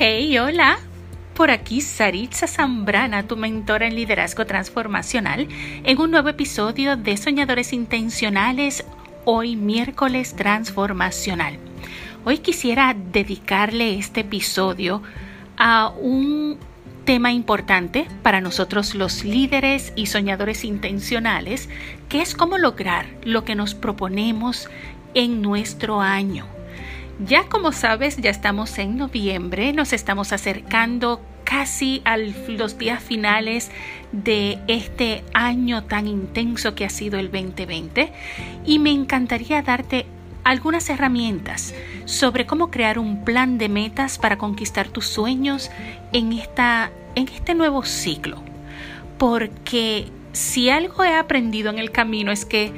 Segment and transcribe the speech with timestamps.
[0.00, 0.78] Hey, hola.
[1.34, 5.48] Por aquí Saritza Zambrana, tu mentora en liderazgo transformacional,
[5.82, 8.84] en un nuevo episodio de Soñadores Intencionales,
[9.24, 11.58] hoy miércoles transformacional.
[12.24, 15.02] Hoy quisiera dedicarle este episodio
[15.56, 16.58] a un
[17.04, 21.68] tema importante para nosotros los líderes y soñadores intencionales,
[22.08, 24.70] que es cómo lograr lo que nos proponemos
[25.14, 26.57] en nuestro año.
[27.18, 33.72] Ya como sabes, ya estamos en noviembre, nos estamos acercando casi a los días finales
[34.12, 38.12] de este año tan intenso que ha sido el 2020
[38.64, 40.06] y me encantaría darte
[40.44, 45.72] algunas herramientas sobre cómo crear un plan de metas para conquistar tus sueños
[46.12, 48.40] en, esta, en este nuevo ciclo.
[49.18, 52.72] Porque si algo he aprendido en el camino es que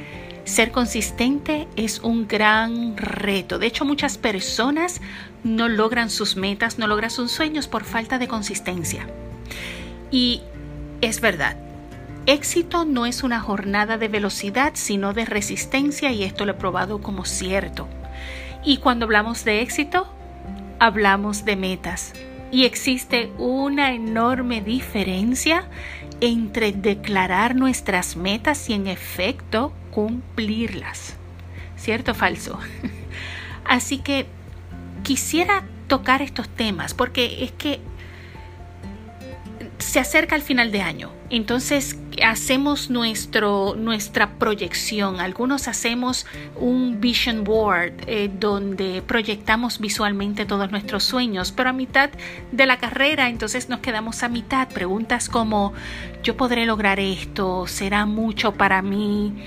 [0.50, 3.59] ser consistente es un gran reto.
[3.59, 5.00] De hecho, muchas personas
[5.45, 9.06] no logran sus metas, no logran sus sueños por falta de consistencia.
[10.10, 10.43] Y
[11.01, 11.56] es verdad,
[12.26, 17.01] éxito no es una jornada de velocidad, sino de resistencia y esto lo he probado
[17.01, 17.88] como cierto.
[18.65, 20.12] Y cuando hablamos de éxito,
[20.78, 22.12] hablamos de metas.
[22.51, 25.68] Y existe una enorme diferencia
[26.20, 31.16] entre declarar nuestras metas y en efecto cumplirlas.
[31.76, 32.59] ¿Cierto o falso?
[33.65, 34.26] Así que
[35.02, 37.80] quisiera tocar estos temas porque es que
[39.91, 41.10] se acerca el final de año.
[41.30, 45.19] Entonces hacemos nuestro, nuestra proyección.
[45.19, 52.11] Algunos hacemos un vision board eh, donde proyectamos visualmente todos nuestros sueños, pero a mitad
[52.52, 54.68] de la carrera entonces nos quedamos a mitad.
[54.68, 55.73] Preguntas como,
[56.23, 57.66] ¿yo podré lograr esto?
[57.66, 59.43] ¿Será mucho para mí?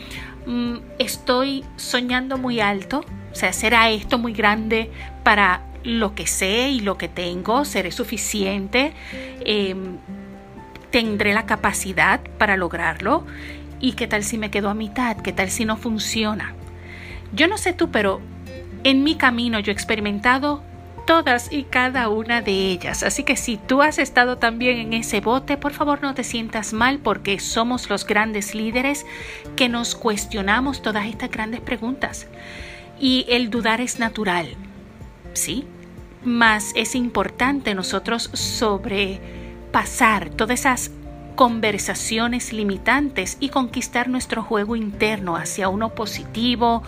[0.45, 3.05] Mm, ¿Estoy soñando muy alto?
[3.31, 4.91] O sea, ¿será esto muy grande
[5.23, 7.63] para lo que sé y lo que tengo?
[7.63, 8.93] ¿Seré suficiente?
[9.45, 9.99] Em,
[10.93, 13.25] tendré la capacidad para lograrlo.
[13.79, 15.17] ¿Y qué tal si me quedo a mitad?
[15.17, 16.53] ¿Qué tal si no funciona?
[17.33, 18.21] Yo no sé tú, pero
[18.83, 20.61] en mi camino yo he experimentado
[21.07, 23.01] todas y cada una de ellas.
[23.01, 26.73] Así que si tú has estado también en ese bote, por favor no te sientas
[26.73, 29.03] mal porque somos los grandes líderes
[29.55, 32.27] que nos cuestionamos todas estas grandes preguntas.
[32.99, 34.47] Y el dudar es natural,
[35.33, 35.65] ¿sí?
[36.23, 39.42] Más es importante nosotros sobre
[39.73, 40.91] pasar todas esas
[41.35, 46.83] conversaciones limitantes y conquistar nuestro juego interno hacia uno positivo,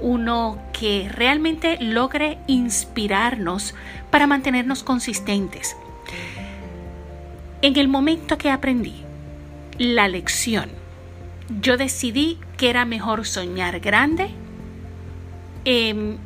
[0.00, 3.74] uno que realmente logre inspirarnos
[4.10, 5.76] para mantenernos consistentes.
[7.60, 8.94] En el momento que aprendí
[9.78, 10.70] la lección,
[11.60, 14.30] yo decidí que era mejor soñar grande
[15.64, 16.18] em,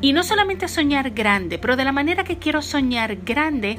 [0.00, 3.78] y no solamente soñar grande, pero de la manera que quiero soñar grande,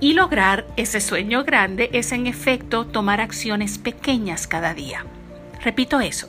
[0.00, 5.04] y lograr ese sueño grande es en efecto tomar acciones pequeñas cada día.
[5.62, 6.28] Repito eso.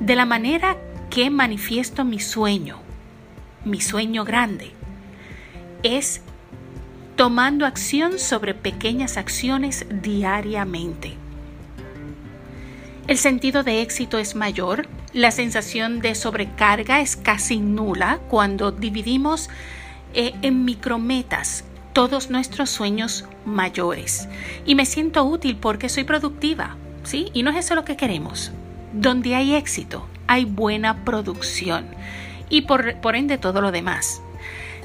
[0.00, 0.76] De la manera
[1.10, 2.78] que manifiesto mi sueño,
[3.64, 4.72] mi sueño grande,
[5.82, 6.22] es
[7.16, 11.14] tomando acción sobre pequeñas acciones diariamente.
[13.06, 19.48] El sentido de éxito es mayor, la sensación de sobrecarga es casi nula cuando dividimos
[20.14, 21.64] eh, en micrometas
[21.98, 24.28] todos nuestros sueños mayores.
[24.64, 27.28] Y me siento útil porque soy productiva, ¿sí?
[27.34, 28.52] Y no es eso lo que queremos.
[28.92, 31.86] Donde hay éxito, hay buena producción
[32.48, 34.22] y por, por ende todo lo demás.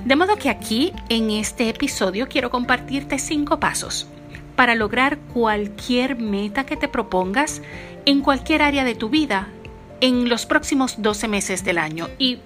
[0.04, 4.08] De modo que aquí, en este episodio, quiero compartirte cinco pasos
[4.56, 7.62] para lograr cualquier meta que te propongas
[8.08, 9.50] en cualquier área de tu vida
[10.02, 12.10] en los próximos 12 meses del año.
[12.18, 12.40] Y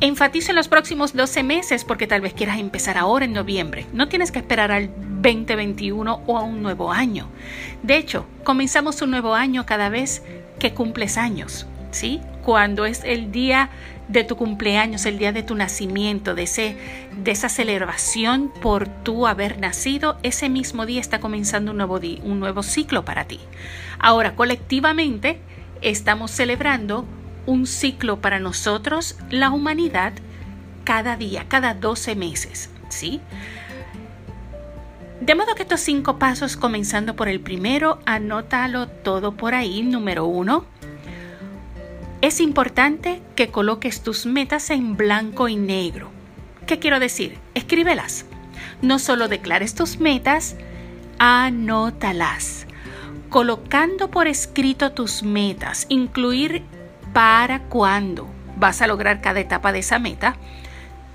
[0.00, 3.86] Enfatizo en los próximos 12 meses porque tal vez quieras empezar ahora en noviembre.
[3.92, 4.90] No tienes que esperar al
[5.22, 7.28] 2021 o a un nuevo año.
[7.82, 10.22] De hecho, comenzamos un nuevo año cada vez
[10.58, 12.20] que cumples años, ¿sí?
[12.42, 13.70] Cuando es el día
[14.08, 16.76] de tu cumpleaños, el día de tu nacimiento, de, ese,
[17.16, 22.18] de esa celebración por tu haber nacido, ese mismo día está comenzando un nuevo, día,
[22.22, 23.40] un nuevo ciclo para ti.
[23.98, 25.38] Ahora, colectivamente,
[25.80, 27.06] estamos celebrando
[27.46, 30.12] un ciclo para nosotros, la humanidad,
[30.84, 33.20] cada día, cada 12 meses, ¿sí?
[35.20, 39.82] De modo que estos cinco pasos, comenzando por el primero, anótalo todo por ahí.
[39.84, 40.64] Número uno,
[42.22, 46.10] es importante que coloques tus metas en blanco y negro.
[46.66, 47.38] ¿Qué quiero decir?
[47.54, 48.24] Escríbelas.
[48.80, 50.56] No solo declares tus metas,
[51.18, 52.66] anótalas.
[53.28, 56.64] Colocando por escrito tus metas, incluir
[57.12, 60.36] para cuándo vas a lograr cada etapa de esa meta,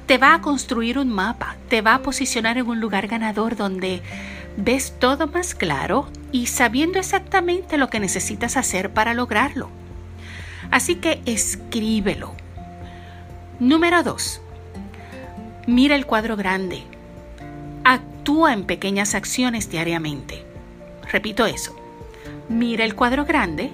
[0.05, 4.01] te va a construir un mapa, te va a posicionar en un lugar ganador donde
[4.55, 9.69] ves todo más claro y sabiendo exactamente lo que necesitas hacer para lograrlo.
[10.71, 12.33] Así que escríbelo.
[13.59, 14.41] Número 2.
[15.67, 16.83] Mira el cuadro grande.
[17.83, 20.45] Actúa en pequeñas acciones diariamente.
[21.11, 21.75] Repito eso.
[22.49, 23.71] Mira el cuadro grande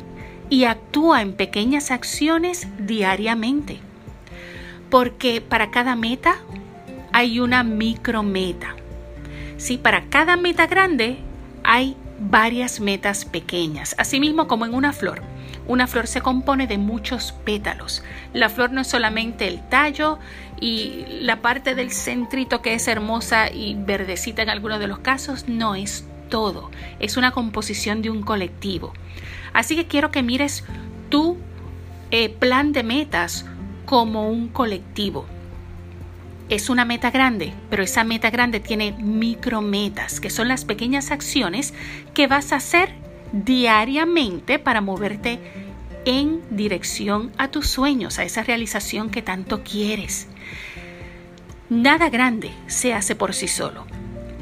[0.53, 3.79] y actúa en pequeñas acciones diariamente.
[4.91, 6.35] Porque para cada meta
[7.11, 8.75] hay una micrometa.
[9.57, 11.17] Sí, para cada meta grande
[11.63, 15.23] hay varias metas pequeñas, asimismo como en una flor.
[15.65, 18.03] Una flor se compone de muchos pétalos.
[18.31, 20.19] La flor no es solamente el tallo
[20.61, 25.45] y la parte del centrito que es hermosa y verdecita en algunos de los casos,
[25.47, 26.69] no es todo.
[26.99, 28.93] Es una composición de un colectivo.
[29.53, 30.63] Así que quiero que mires
[31.09, 31.37] tu
[32.11, 33.45] eh, plan de metas
[33.85, 35.25] como un colectivo.
[36.49, 41.73] Es una meta grande, pero esa meta grande tiene micrometas, que son las pequeñas acciones
[42.13, 42.89] que vas a hacer
[43.31, 45.39] diariamente para moverte
[46.05, 50.27] en dirección a tus sueños, a esa realización que tanto quieres.
[51.69, 53.85] Nada grande se hace por sí solo.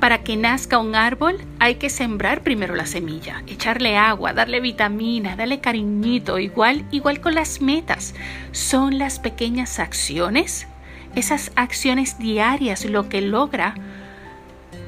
[0.02, 5.36] Para que nazca un árbol hay que sembrar primero la semilla, echarle agua, darle vitamina,
[5.36, 8.16] darle cariñito, igual, igual con las metas.
[8.52, 10.66] Son las pequeñas acciones,
[11.14, 13.76] esas acciones diarias lo que logra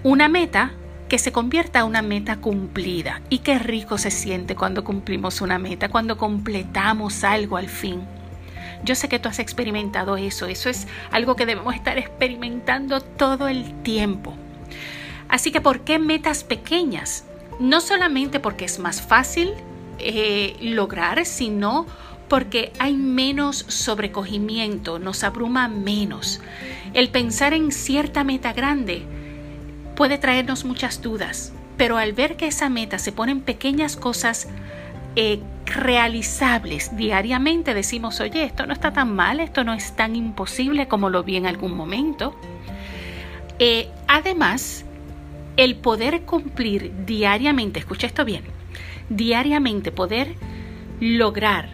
[0.02, 0.72] una meta
[1.10, 3.22] que se convierta en una meta cumplida.
[3.30, 8.02] Y qué rico se siente cuando cumplimos una meta, cuando completamos algo al fin.
[8.84, 13.48] Yo sé que tú has experimentado eso, eso es algo que debemos estar experimentando todo
[13.48, 14.36] el tiempo.
[15.34, 17.26] Así que, ¿por qué metas pequeñas?
[17.60, 19.56] No solamente porque es más fácil
[19.98, 21.88] eh, lograr, sino
[22.28, 26.40] porque hay menos sobrecogimiento, nos abruma menos.
[26.94, 29.02] El pensar en cierta meta grande
[29.96, 34.48] puede traernos muchas dudas, pero al ver que esa meta se pone en pequeñas cosas
[35.16, 40.88] eh, realizables diariamente, decimos, oye, esto no está tan mal, esto no es tan imposible
[40.88, 42.36] como lo vi en algún momento.
[43.58, 44.86] Eh, además,
[45.58, 48.44] el poder cumplir diariamente, escucha esto bien,
[49.10, 50.36] diariamente poder
[51.00, 51.70] lograr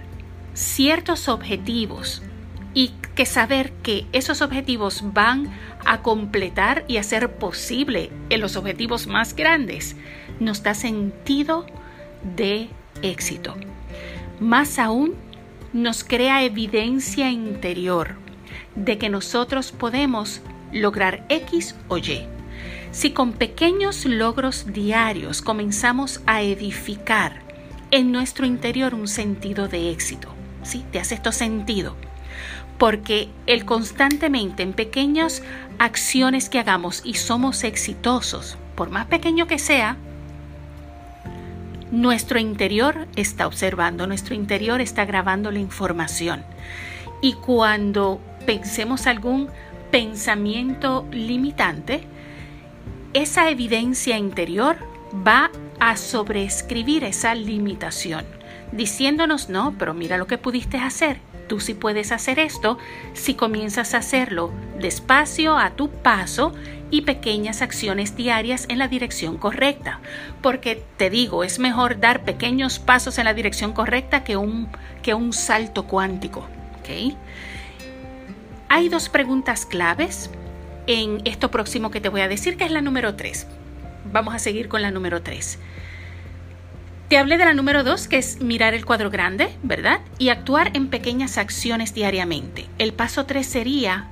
[0.54, 2.22] ciertos objetivos
[2.74, 5.52] y que saber que esos objetivos van
[5.86, 9.96] a completar y hacer posible los objetivos más grandes,
[10.40, 11.66] nos da sentido
[12.36, 12.70] de
[13.02, 13.56] éxito.
[14.40, 15.16] Más aún,
[15.74, 18.16] nos crea evidencia interior
[18.75, 20.42] de que nosotros podemos
[20.72, 22.38] lograr X o Y.
[22.91, 27.41] Si con pequeños logros diarios comenzamos a edificar
[27.91, 30.30] en nuestro interior un sentido de éxito,
[30.63, 30.83] ¿sí?
[30.91, 31.95] ¿Te hace esto sentido?
[32.80, 35.44] porque el constantemente en pequeñas
[35.77, 39.97] acciones que hagamos y somos exitosos, por más pequeño que sea,
[41.91, 46.45] nuestro interior está observando, nuestro interior está grabando la información.
[47.21, 49.50] Y cuando pensemos algún
[49.91, 52.07] pensamiento limitante,
[53.14, 54.78] esa evidencia interior
[55.26, 58.26] va a sobreescribir esa limitación,
[58.72, 61.20] diciéndonos, no, pero mira lo que pudiste hacer,
[61.50, 62.78] Tú sí puedes hacer esto
[63.14, 66.54] si comienzas a hacerlo despacio, a tu paso
[66.92, 70.00] y pequeñas acciones diarias en la dirección correcta.
[70.44, 74.70] Porque te digo, es mejor dar pequeños pasos en la dirección correcta que un,
[75.01, 76.46] que un salto cuántico.
[78.68, 80.32] Hay dos preguntas claves
[80.89, 83.46] en esto próximo que te voy a decir, que es la número 3.
[84.12, 85.60] Vamos a seguir con la número 3.
[87.10, 90.01] Te hablé de la número dos, que es mirar el cuadro grande, ¿verdad?
[90.17, 92.65] Y actuar en pequeñas acciones diariamente.
[92.79, 94.08] El paso tres sería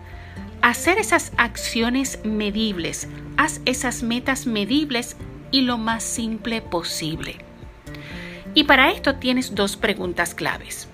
[0.61, 3.07] hacer esas acciones medibles.
[3.37, 5.15] Haz esas metas medibles
[5.51, 7.37] y lo más simple posible.
[8.53, 10.87] Y para esto tienes dos preguntas claves.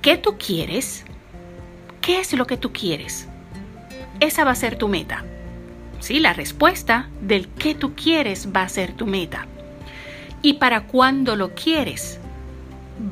[0.00, 1.04] ¿Qué tú quieres?
[2.00, 3.28] ¿Qué es lo que tú quieres?
[4.24, 5.22] Esa va a ser tu meta.
[6.00, 9.46] Sí, la respuesta del qué tú quieres va a ser tu meta
[10.40, 12.20] y para cuando lo quieres.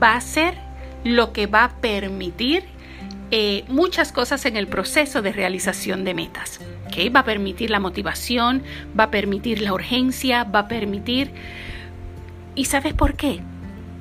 [0.02, 0.54] Va a ser
[1.04, 2.64] lo que va a permitir
[3.30, 6.60] eh, muchas cosas en el proceso de realización de metas.
[6.86, 7.10] ¿okay?
[7.10, 8.62] Va a permitir la motivación,
[8.98, 11.30] va a permitir la urgencia, va a permitir...
[12.54, 13.40] ¿Y sabes por qué?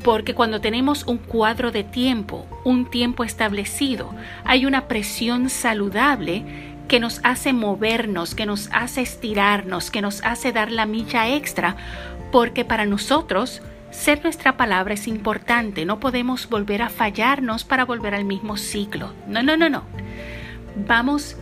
[0.03, 4.13] Porque cuando tenemos un cuadro de tiempo, un tiempo establecido,
[4.43, 10.51] hay una presión saludable que nos hace movernos, que nos hace estirarnos, que nos hace
[10.51, 11.75] dar la milla extra,
[12.31, 13.61] porque para nosotros
[13.91, 19.13] ser nuestra palabra es importante, no podemos volver a fallarnos para volver al mismo ciclo.
[19.27, 19.83] No, no, no, no.
[20.75, 21.35] Vamos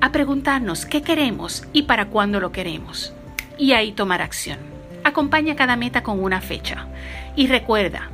[0.00, 3.12] a preguntarnos qué queremos y para cuándo lo queremos.
[3.58, 4.58] Y ahí tomar acción.
[5.04, 6.86] Acompaña cada meta con una fecha.
[7.36, 8.10] Y recuerda,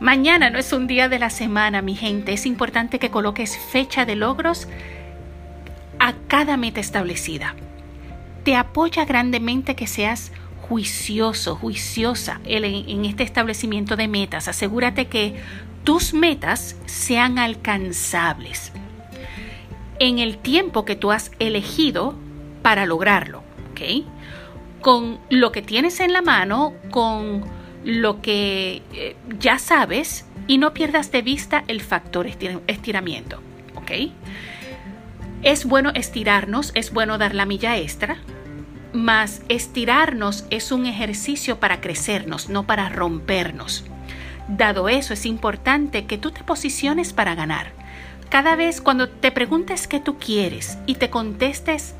[0.00, 2.32] mañana no es un día de la semana, mi gente.
[2.32, 4.66] Es importante que coloques fecha de logros
[6.02, 7.54] a cada meta establecida.
[8.42, 14.48] Te apoya grandemente que seas juicioso, juiciosa en este establecimiento de metas.
[14.48, 15.36] Asegúrate que
[15.84, 18.72] tus metas sean alcanzables
[20.00, 22.16] en el tiempo que tú has elegido
[22.62, 24.04] para lograrlo, ¿ok?
[24.80, 27.44] Con lo que tienes en la mano, con
[27.84, 32.26] lo que eh, ya sabes y no pierdas de vista el factor
[32.66, 33.38] estiramiento,
[33.76, 33.92] ¿ok?
[35.42, 38.18] Es bueno estirarnos, es bueno dar la milla extra,
[38.92, 43.84] mas estirarnos es un ejercicio para crecernos, no para rompernos.
[44.46, 47.72] Dado eso, es importante que tú te posiciones para ganar.
[48.28, 51.96] Cada vez cuando te preguntes qué tú quieres y te contestes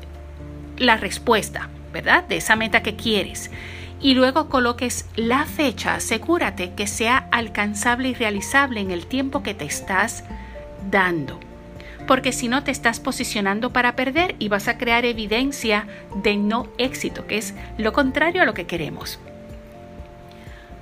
[0.77, 2.23] la respuesta, ¿verdad?
[2.23, 3.51] De esa meta que quieres
[3.99, 9.53] y luego coloques la fecha, asegúrate que sea alcanzable y realizable en el tiempo que
[9.53, 10.23] te estás
[10.89, 11.39] dando
[12.07, 16.67] porque si no te estás posicionando para perder y vas a crear evidencia de no
[16.77, 19.19] éxito, que es lo contrario a lo que queremos.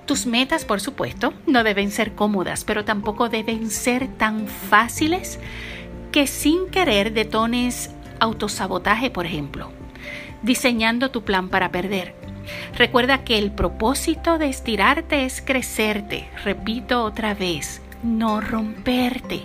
[0.05, 5.39] Tus metas, por supuesto, no deben ser cómodas, pero tampoco deben ser tan fáciles
[6.11, 9.71] que sin querer detones autosabotaje, por ejemplo,
[10.41, 12.15] diseñando tu plan para perder.
[12.75, 19.43] Recuerda que el propósito de estirarte es crecerte, repito otra vez, no romperte.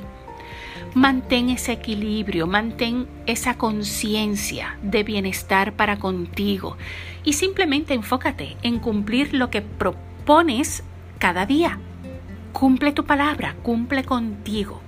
[0.97, 6.79] Mantén ese equilibrio, mantén esa conciencia de bienestar para contigo
[7.23, 10.83] y simplemente enfócate en cumplir lo que propones
[11.19, 11.79] cada día.
[12.55, 14.81] Cumple tu palabra, cumple contigo.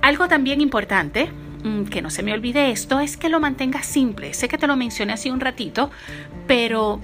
[0.00, 1.30] Algo también importante,
[1.62, 4.34] mm, que no se me olvide esto, es que lo mantengas simple.
[4.34, 5.92] Sé que te lo mencioné hace un ratito,
[6.48, 7.00] pero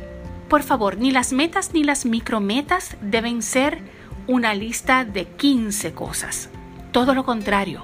[0.49, 3.79] por favor, ni las metas ni las micrometas deben ser
[4.27, 6.51] una lista de 15 cosas.
[6.93, 7.83] Todo lo contrario,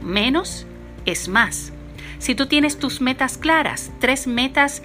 [0.00, 0.66] menos
[1.04, 1.72] es más.
[2.18, 4.82] Si tú tienes tus metas claras, tres metas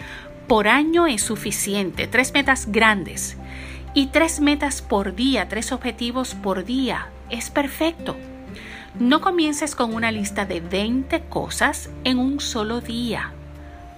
[0.48, 3.38] por año es suficiente, tres metas grandes
[3.94, 8.16] y tres metas por día, tres objetivos por día, es perfecto.
[9.00, 13.32] No comiences con una lista de 20 cosas en un solo día.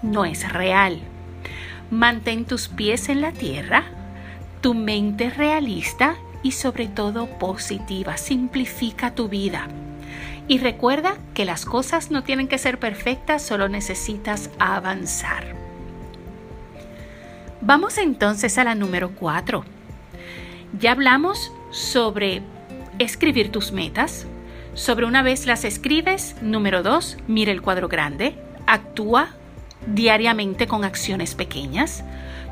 [0.01, 0.99] No es real.
[1.91, 3.83] Mantén tus pies en la tierra,
[4.61, 8.17] tu mente realista y sobre todo positiva.
[8.17, 9.67] Simplifica tu vida.
[10.48, 15.55] Y recuerda que las cosas no tienen que ser perfectas, solo necesitas avanzar.
[17.62, 19.63] Vamos entonces a la número 4.
[20.79, 22.41] Ya hablamos sobre
[23.00, 24.25] escribir tus metas.
[24.74, 28.36] Sobre una vez las escribes, número 2, mira el cuadro grande.
[28.65, 29.36] Actúa
[29.86, 32.03] diariamente con acciones pequeñas.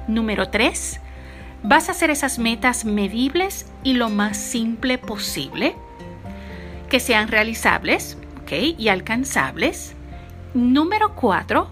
[0.08, 1.00] Número 3,
[1.63, 5.75] Vas a hacer esas metas medibles y lo más simple posible,
[6.89, 8.17] que sean realizables
[8.51, 9.93] y alcanzables.
[10.53, 11.69] Número cuatro,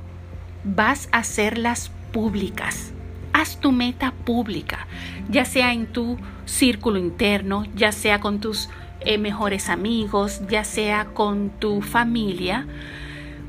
[0.64, 2.92] vas a hacerlas públicas.
[3.34, 4.88] Haz tu meta pública,
[5.30, 8.70] ya sea en tu círculo interno, ya sea con tus
[9.02, 12.66] eh, mejores amigos, ya sea con tu familia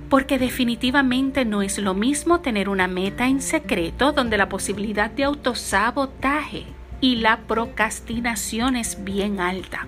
[0.09, 5.25] porque definitivamente no es lo mismo tener una meta en secreto donde la posibilidad de
[5.25, 6.65] autosabotaje
[7.01, 9.87] y la procrastinación es bien alta,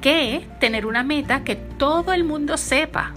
[0.00, 3.14] que tener una meta que todo el mundo sepa.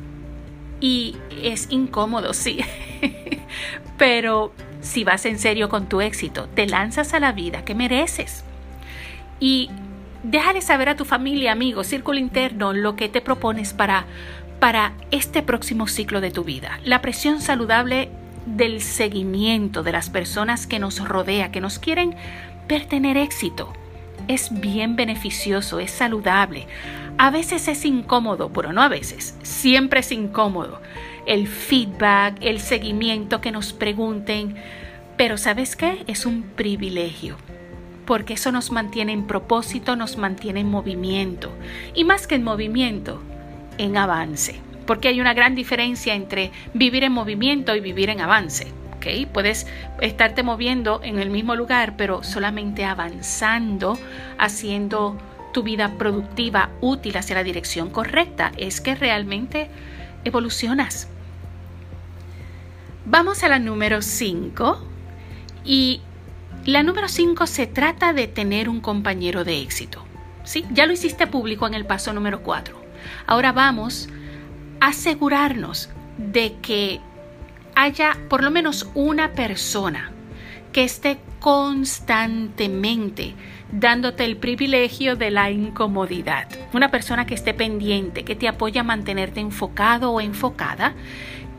[0.80, 2.60] Y es incómodo, sí,
[3.98, 4.52] pero
[4.82, 8.44] si vas en serio con tu éxito, te lanzas a la vida que mereces.
[9.40, 9.70] Y
[10.24, 14.06] déjale saber a tu familia, amigos, círculo interno, lo que te propones para
[14.62, 16.80] para este próximo ciclo de tu vida.
[16.86, 18.12] La presión saludable
[18.46, 22.16] del seguimiento de las personas que nos rodea, que nos quieren
[22.68, 23.74] ver tener éxito.
[24.28, 26.68] Es bien beneficioso, es saludable.
[27.18, 30.80] A veces es incómodo, pero no a veces, siempre es incómodo.
[31.26, 34.58] El feedback, el seguimiento, que nos pregunten.
[35.18, 36.04] Pero ¿sabes qué?
[36.06, 37.36] Es un privilegio
[38.06, 41.50] porque eso nos mantiene en propósito, nos mantiene en movimiento.
[41.96, 43.22] Y más que en movimiento,
[43.78, 48.68] en avance, porque hay una gran diferencia entre vivir en movimiento y vivir en avance.
[48.98, 49.26] ¿okay?
[49.26, 49.68] Puedes
[50.00, 53.98] estarte moviendo en el mismo lugar, pero solamente avanzando,
[54.38, 55.18] haciendo
[55.54, 59.70] tu vida productiva, útil hacia la dirección correcta, es que realmente
[60.24, 61.08] evolucionas.
[63.06, 64.80] Vamos a la número 5
[65.66, 66.02] y
[66.66, 70.06] la número 5 se trata de tener un compañero de éxito.
[70.44, 70.66] ¿sí?
[70.72, 72.81] Ya lo hiciste público en el paso número 4.
[73.28, 74.10] Ahora vamos
[74.80, 77.00] asegurarnos de que
[77.76, 80.12] haya por lo menos una persona
[80.72, 83.34] que esté constantemente
[83.72, 86.48] dándote el privilegio de la incomodidad.
[86.74, 90.94] Una persona que esté pendiente, que te apoya a mantenerte enfocado o enfocada,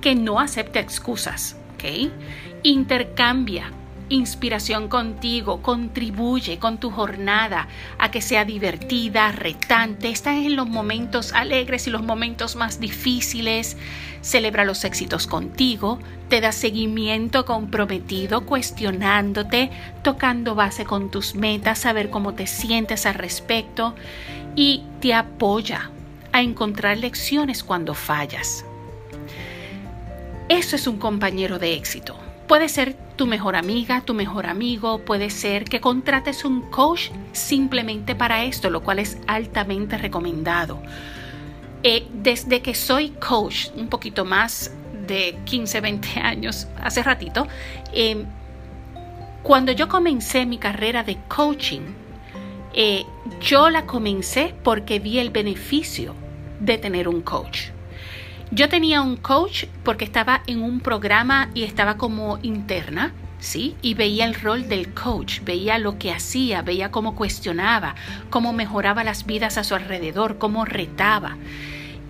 [0.00, 2.10] que no acepte excusas, ¿ok?
[2.62, 3.72] Intercambia
[4.08, 7.68] inspiración contigo, contribuye con tu jornada
[7.98, 13.76] a que sea divertida, retante, está en los momentos alegres y los momentos más difíciles,
[14.20, 19.70] celebra los éxitos contigo, te da seguimiento comprometido, cuestionándote,
[20.02, 23.94] tocando base con tus metas, saber cómo te sientes al respecto
[24.56, 25.90] y te apoya
[26.32, 28.64] a encontrar lecciones cuando fallas.
[30.48, 32.16] Eso es un compañero de éxito.
[32.52, 38.14] Puede ser tu mejor amiga, tu mejor amigo, puede ser que contrates un coach simplemente
[38.14, 40.82] para esto, lo cual es altamente recomendado.
[41.82, 44.70] Eh, desde que soy coach, un poquito más
[45.06, 47.48] de 15, 20 años, hace ratito,
[47.94, 48.26] em,
[49.42, 51.94] cuando yo comencé mi carrera de coaching,
[52.74, 53.06] eh,
[53.40, 56.14] yo la comencé porque vi el beneficio
[56.60, 57.70] de tener un coach.
[58.54, 63.76] Yo tenía un coach porque estaba en un programa y estaba como interna, ¿sí?
[63.80, 67.94] Y veía el rol del coach, veía lo que hacía, veía cómo cuestionaba,
[68.28, 71.38] cómo mejoraba las vidas a su alrededor, cómo retaba.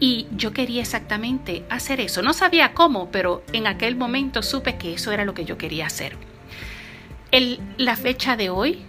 [0.01, 2.23] Y yo quería exactamente hacer eso.
[2.23, 5.87] No sabía cómo, pero en aquel momento supe que eso era lo que yo quería
[5.87, 6.17] hacer.
[7.31, 8.83] En la fecha de hoy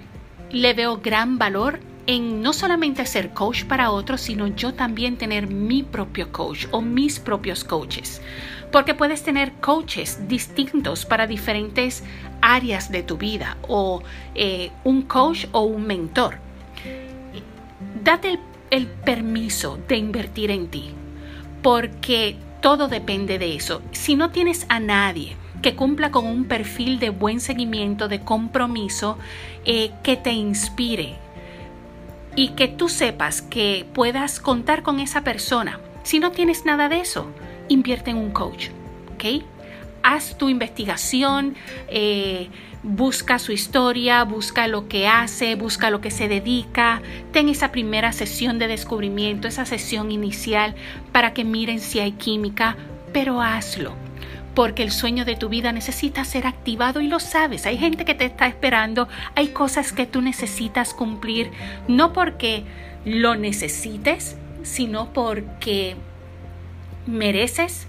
[0.49, 5.47] le veo gran valor en no solamente ser coach para otros, sino yo también tener
[5.47, 8.21] mi propio coach o mis propios coaches.
[8.71, 12.03] Porque puedes tener coaches distintos para diferentes
[12.41, 14.01] áreas de tu vida o
[14.35, 16.39] eh, un coach o un mentor.
[18.03, 20.89] Date el, permiso de invertir en ti,
[21.61, 23.81] porque todo depende de eso.
[23.91, 29.17] Si no tienes a nadie que cumpla con un perfil de buen seguimiento, de compromiso,
[29.63, 31.15] eh, que te inspire,
[32.35, 35.79] y que tú sepas que puedas contar con esa persona.
[36.03, 37.27] Si no tienes nada de eso,
[37.69, 38.69] invierte en un coach,
[39.13, 39.43] ¿ok?
[40.01, 41.55] Haz tu investigación,
[41.87, 42.49] eh,
[42.83, 48.11] busca su historia, busca lo que hace, busca lo que se dedica, ten esa primera
[48.11, 50.75] sesión de descubrimiento, esa sesión inicial
[51.13, 52.75] para que miren si hay química,
[53.13, 53.95] pero hazlo
[54.53, 57.65] porque el sueño de tu vida necesita ser activado y lo sabes.
[57.65, 61.51] Hay gente que te está esperando, hay cosas que tú necesitas cumplir,
[61.87, 62.63] no porque
[63.05, 65.95] lo necesites, sino porque
[67.05, 67.87] mereces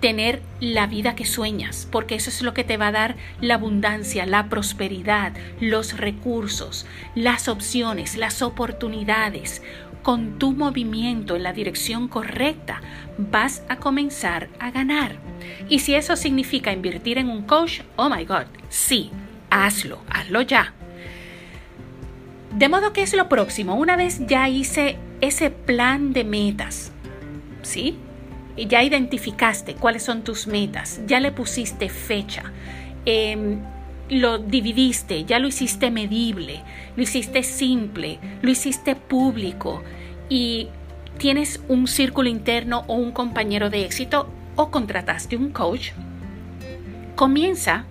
[0.00, 3.54] tener la vida que sueñas, porque eso es lo que te va a dar la
[3.54, 9.62] abundancia, la prosperidad, los recursos, las opciones, las oportunidades
[10.02, 12.80] con tu movimiento en la dirección correcta,
[13.18, 15.16] vas a comenzar a ganar.
[15.68, 19.10] Y si eso significa invertir en un coach, oh my God, sí,
[19.50, 20.74] hazlo, hazlo ya.
[22.56, 26.92] De modo que es lo próximo, una vez ya hice ese plan de metas,
[27.62, 27.96] ¿sí?
[28.56, 32.42] Y ya identificaste cuáles son tus metas, ya le pusiste fecha,
[33.06, 33.60] em,
[34.12, 36.62] lo dividiste, ya lo hiciste medible,
[36.96, 39.82] lo hiciste simple, lo hiciste público
[40.28, 40.68] y
[41.16, 45.92] tienes un círculo interno o un compañero de éxito o contrataste un coach,
[47.16, 47.86] comienza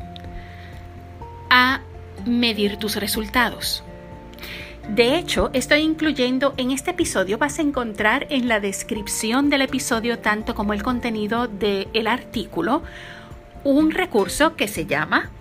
[1.49, 1.81] a
[2.25, 3.84] medir tus resultados.
[4.89, 10.19] De hecho, estoy incluyendo en este episodio, vas a encontrar en la descripción del episodio,
[10.19, 12.84] tanto como el contenido del artículo,
[13.63, 15.31] un recurso que se llama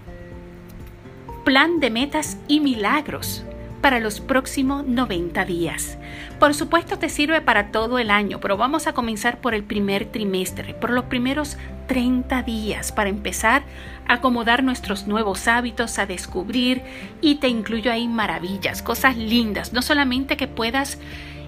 [1.51, 3.43] Plan de Metas y Milagros
[3.81, 5.99] para los próximos 90 días.
[6.39, 10.05] Por supuesto te sirve para todo el año, pero vamos a comenzar por el primer
[10.13, 11.57] trimestre, por los primeros
[11.89, 13.65] 30 días para empezar
[14.07, 16.83] a acomodar nuestros nuevos hábitos, a descubrir
[17.21, 20.99] y te incluyo ahí maravillas, cosas lindas, no solamente que puedas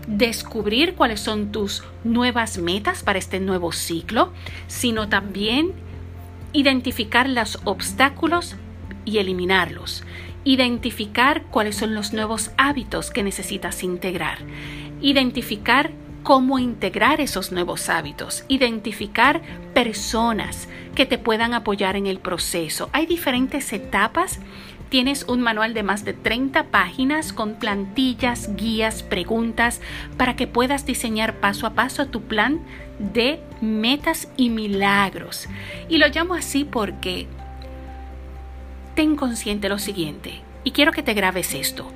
[0.08, 4.32] descubrir cuáles son tus nuevas metas para este nuevo ciclo,
[4.66, 5.70] sino también
[6.52, 8.56] identificar los obstáculos
[9.04, 10.04] y eliminarlos.
[10.44, 14.38] Identificar cuáles son los nuevos hábitos que necesitas integrar.
[15.00, 18.44] Identificar cómo integrar esos nuevos hábitos.
[18.48, 19.42] Identificar
[19.74, 22.90] personas que te puedan apoyar en el proceso.
[22.92, 24.40] Hay diferentes etapas.
[24.88, 29.80] Tienes un manual de más de 30 páginas con plantillas, guías, preguntas
[30.18, 32.60] para que puedas diseñar paso a paso tu plan
[32.98, 35.48] de metas y milagros.
[35.88, 37.26] Y lo llamo así porque
[38.94, 41.90] ten consciente lo siguiente, y quiero que te grabes esto.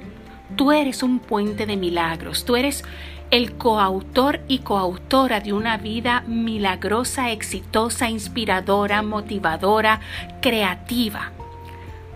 [0.57, 2.85] Tú eres un puente de milagros, tú eres
[3.31, 10.01] el coautor y coautora de una vida milagrosa, exitosa, inspiradora, motivadora,
[10.41, 11.33] creativa,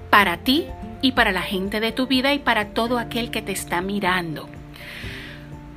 [0.08, 0.66] para ti
[1.02, 4.48] y para la gente de tu vida y para todo aquel que te está mirando.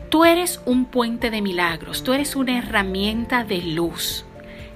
[0.09, 4.25] Tú eres un puente de milagros, tú eres una herramienta de luz.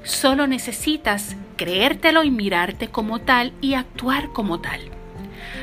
[0.07, 4.79] Solo necesitas creértelo y mirarte como tal y actuar como tal.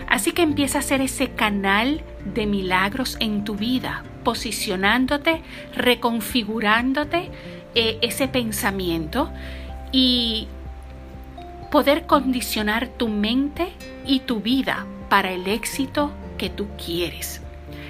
[0.06, 5.40] Así que empieza a ser ese canal de milagros en tu vida, posicionándote,
[5.74, 7.30] reconfigurándote
[7.74, 9.32] eh, ese pensamiento
[9.92, 10.46] y
[11.70, 13.72] poder condicionar tu mente
[14.06, 17.40] y tu vida para el éxito que tú quieres.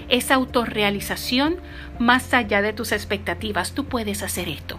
[0.09, 1.57] Esa autorrealización
[1.99, 4.79] más allá de tus expectativas, tú puedes hacer esto.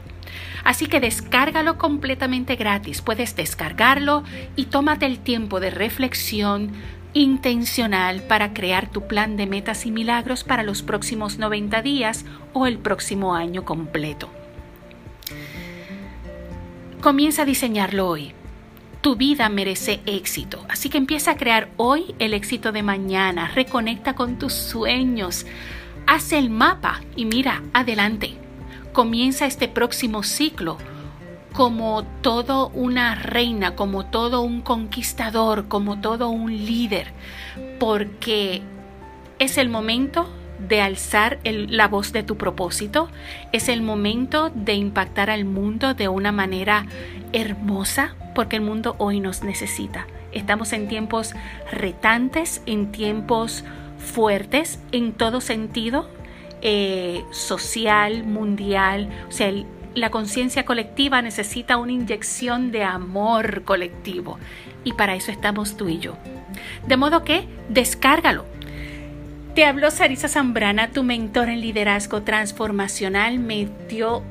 [0.63, 3.01] Así que descárgalo completamente gratis.
[3.01, 4.23] Puedes descargarlo
[4.55, 6.71] y tómate el tiempo de reflexión
[7.13, 12.67] intencional para crear tu plan de metas y milagros para los próximos 90 días o
[12.67, 14.29] el próximo año completo.
[17.01, 18.33] Comienza a diseñarlo hoy.
[19.01, 23.51] Tu vida merece éxito, así que empieza a crear hoy el éxito de mañana.
[23.53, 25.45] Reconecta con tus sueños.
[26.07, 28.44] Haz el mapa y mira adelante
[28.95, 30.77] comienza este próximo ciclo
[31.51, 37.11] como todo una reina, como todo un conquistador, como todo un líder,
[37.77, 38.61] porque
[39.37, 40.29] es el momento
[40.59, 43.09] de alzar la voz de tu propósito,
[43.51, 46.85] es el momento de impactar al mundo de una manera
[47.33, 50.07] hermosa, porque el mundo hoy nos necesita.
[50.31, 51.33] Estamos en tiempos
[51.69, 53.65] retantes, en tiempos
[53.97, 56.09] fuertes, en todo sentido,
[56.61, 59.09] eh, social, mundial.
[59.27, 59.51] O sea,
[59.93, 64.37] la conciencia colectiva necesita una inyección de amor colectivo.
[64.83, 66.17] Y para eso estamos tú y yo.
[66.87, 68.45] De modo que descárgalo.
[69.55, 73.39] Te habló Sarisa Zambrana, tu mentor en liderazgo transformacional.
[73.39, 74.21] Me dio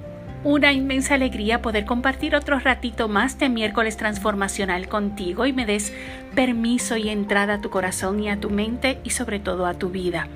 [0.45, 5.95] una inmensa alegría poder compartir otro ratito más de miércoles transformacional contigo y me des
[6.35, 9.89] permiso y entrada a tu corazón y a tu mente y sobre todo a tu
[9.89, 10.29] vida.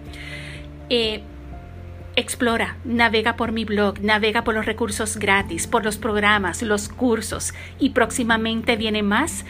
[0.89, 1.23] Eh,
[2.19, 7.55] Explora, navega por mi blog, navega por los recursos gratis, por los programas, los cursos
[7.79, 9.45] y próximamente viene más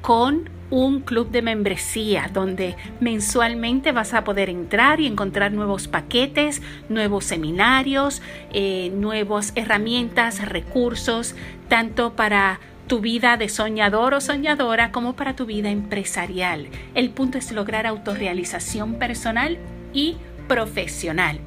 [0.00, 6.62] con un club de membresía donde mensualmente vas a poder entrar y encontrar nuevos paquetes,
[6.88, 8.22] nuevos seminarios,
[8.54, 11.34] eh, nuevas herramientas, recursos,
[11.68, 16.68] tanto para tu vida de soñador o soñadora como para tu vida empresarial.
[16.94, 19.58] El punto es lograr autorrealización personal
[19.92, 20.16] y
[20.48, 21.38] profesional.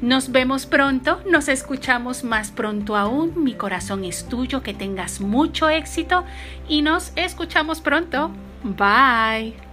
[0.00, 3.42] Nos vemos pronto, nos escuchamos más pronto aún.
[3.42, 6.24] Mi corazón es tuyo, que tengas mucho éxito
[6.68, 8.30] y nos escuchamos pronto.
[8.62, 9.67] Bye.